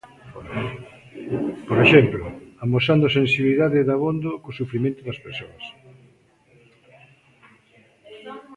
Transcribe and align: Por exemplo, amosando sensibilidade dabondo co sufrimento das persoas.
Por 1.67 1.77
exemplo, 1.85 2.23
amosando 2.65 3.13
sensibilidade 3.17 3.87
dabondo 3.89 4.29
co 4.41 4.57
sufrimento 4.59 4.99
das 5.03 5.21
persoas. 5.25 5.63